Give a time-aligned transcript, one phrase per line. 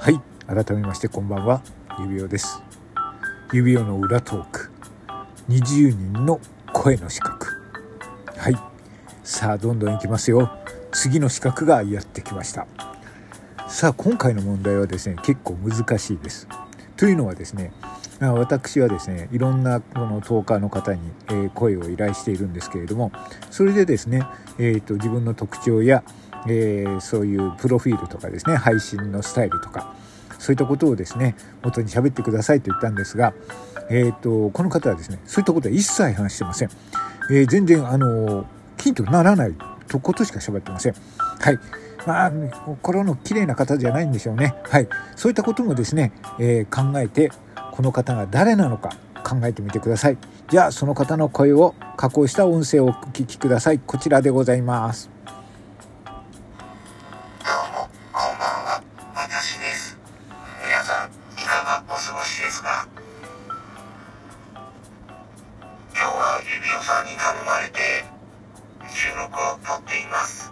[0.00, 0.20] はい。
[0.46, 1.60] 改めましてこんばんは。
[1.98, 2.62] 指輪です。
[3.52, 4.70] 指輪の裏トーク。
[5.48, 6.40] 20人の
[6.72, 7.48] 声の資格。
[8.36, 8.54] はい。
[9.24, 10.52] さあどんどんいきますよ。
[10.92, 12.68] 次の資格がやってきました。
[13.66, 16.46] さあ今回の問題はですね結構難しいです。
[16.96, 17.72] というのはですね
[18.20, 23.12] 私はですねいろんなこのトーカーの方に、え声を依頼しているんですけれども
[23.50, 24.24] それでですね、
[24.58, 26.02] えーと、自分の特徴や、
[26.46, 29.94] えー、そういうプロフィールとかですね配信のスタイルとか
[30.38, 33.34] そういったことをですね元に喋ってくださいと言ったんですが、
[33.90, 36.70] えーと、この方はですねそういったことは一切話してません、
[37.30, 38.46] えー、全然あの
[38.80, 39.54] ヒントにならない
[39.88, 40.94] とことしか喋ってません。
[41.40, 41.58] はい。
[42.06, 42.32] まあ
[42.64, 44.54] 心の綺麗な方じゃないんでしょうね。
[44.64, 44.88] はい。
[45.16, 47.30] そういったこともですね、えー、考えて
[47.72, 48.90] この方が誰なのか
[49.24, 50.18] 考えてみてください。
[50.50, 53.78] じゃあその方の声を加工した音声をお聞きください。
[53.78, 55.10] こちらでございます。
[62.48, 62.88] ですが
[65.92, 68.08] 今日は指輪さんに頼まれて
[68.88, 70.50] 収録をとっています。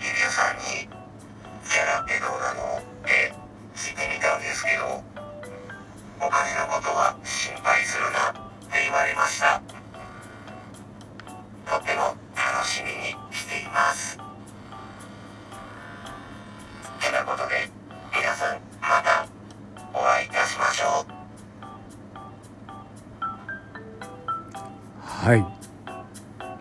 [0.00, 0.88] 指輪さんに
[1.68, 3.34] キャラってどうなのって
[3.76, 5.04] 聞いてみたんですけど
[6.24, 8.32] お金のことは心配するなっ
[8.72, 9.60] て言われました。
[11.68, 14.17] とても楽しみにしています。
[25.28, 25.44] はい。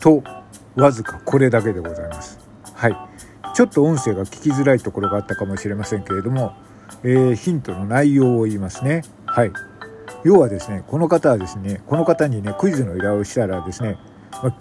[0.00, 0.22] と
[0.74, 2.38] わずかこれだけでございます。
[2.74, 2.96] はい。
[3.54, 6.52] ちょっと音声が聞きづらいところがあったかもしれませんけれども、
[7.02, 9.00] えー、ヒントの内容を言いますね。
[9.24, 9.52] はい。
[10.24, 13.96] 要はですねこの方はですねこの方にねクイズの依頼をしたらですね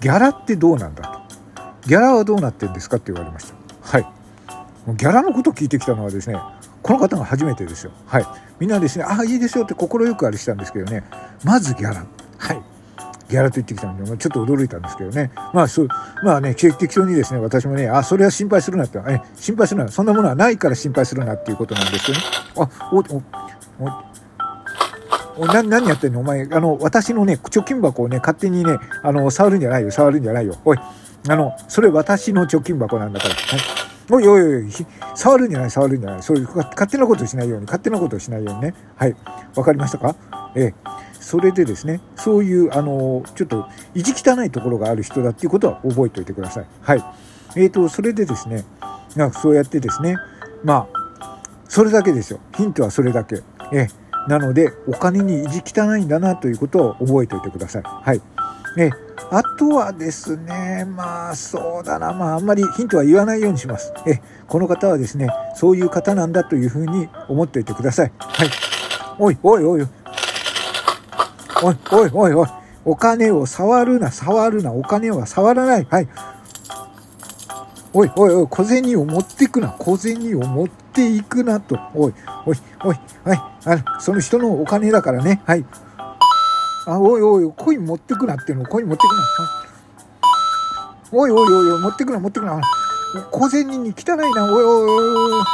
[0.00, 1.88] ギャラってどうなんだと。
[1.88, 3.56] ギャラはどうなってんですかって言われました。
[3.80, 4.06] はい。
[4.96, 6.38] ギャラのこと聞いてきたのはですね
[6.84, 7.90] この方が初めてですよ。
[8.06, 8.26] はい。
[8.60, 11.02] みんなですねああいいですよって快くあれしたんですけどね
[11.42, 12.06] まずギャラ。
[13.28, 15.30] ギャラと言ってきたので、ちょっと驚いたんですけどね。
[15.52, 15.88] まあ、そう、
[16.24, 22.22] まあね、適当にですね、私もね、あ、それは心配するなって、え、心配するな、そんなものはないから心配するなっていうことなんですよね。
[22.56, 23.22] あ、お、お、
[25.40, 26.20] お、な、何やってんの？
[26.20, 30.56] お前、あの、私のね、貯金箱をね、勝手にね、あの、触るんじゃないよ、触るんじゃないよ。
[30.64, 30.78] おい、
[31.28, 33.34] あの、それ私の貯金箱なんだから。
[33.34, 33.60] はい。
[34.10, 34.72] おいおいおい、
[35.14, 36.22] 触るんじゃない、触るんじゃない。
[36.22, 38.74] そういう、勝手なことしないように、勝手なことをしないようにね。
[38.96, 39.14] はい。
[39.54, 40.16] わかりましたか？
[40.56, 40.74] ええ。
[41.28, 46.66] それでですねそういうあのちょっと意地汚いところがある人だっていうことは覚えておいてください。
[46.80, 47.04] はい
[47.54, 48.64] えーと、それでですね
[49.14, 50.16] なんかそうやってですね
[50.64, 50.88] ま
[51.20, 53.42] あそれだけですよヒントはそれだけ。
[53.74, 53.88] え
[54.26, 57.82] なのでお金に意地汚いんだなということを覚えておいてください。
[57.84, 58.22] はい。
[58.78, 58.88] え
[59.30, 63.92] あとはですね、まあそうだな、まああんまりヒントは言わないようにします。
[64.06, 68.12] えこの方はですね、そういう方なんだというふうに思っておいてください。
[68.18, 68.48] はい。
[69.18, 69.86] おいおいおい、
[71.62, 72.48] おい、おい、おい、おい、
[72.84, 75.86] お金を触るな、触るな、お金は触らない。
[75.90, 76.08] はい。
[77.92, 81.78] おい、おい、おい、小銭を持っていくな、小銭を持っていくなと。
[81.94, 82.14] おい、
[82.46, 83.42] おい、おい、はい。
[83.64, 85.42] あの、その人のお金だからね。
[85.46, 85.64] はい。
[86.86, 89.10] あ、おい、おい、コイン持ってくなっていうの、コイン持ってく
[91.12, 91.18] な。
[91.18, 92.60] はい、おい、おい、おい、持ってくな、持ってくな。
[93.32, 94.90] 小銭に汚いな、おい、おい、
[95.34, 95.44] おい。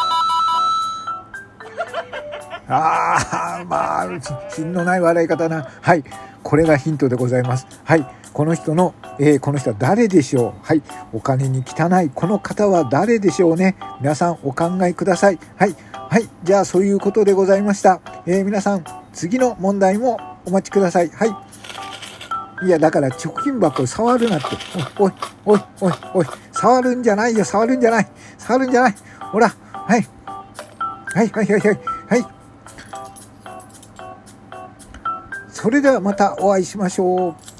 [2.68, 4.08] ああ、まあ、
[4.50, 5.68] 品のない笑い方な。
[5.80, 6.04] はい。
[6.42, 7.66] これがヒントでございます。
[7.84, 8.06] はい。
[8.32, 10.82] この人の、えー、この人は誰でしょうはい。
[11.12, 12.10] お金に汚い。
[12.14, 15.38] この方は誰でしょうね皆さんお考えください。
[15.56, 15.76] はい。
[15.92, 16.28] はい。
[16.42, 18.00] じゃあ、そういうことでございました。
[18.26, 21.08] えー、皆さん、次の問題もお待ちください。
[21.10, 22.66] はい。
[22.66, 24.46] いや、だから貯金箱触るなって。
[24.98, 25.12] おい、
[25.44, 28.08] おい、おい、おい、触るんじゃないよ、触るんじゃない。
[28.38, 28.94] 触るんじゃない。
[29.32, 30.06] ほら、はい、
[31.14, 31.60] はい、はい、はい。
[31.60, 31.93] はい。
[35.64, 37.53] それではまたお会いしましょう。